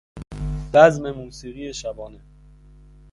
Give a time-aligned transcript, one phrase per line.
[0.73, 2.19] بزم موسیقی شبانه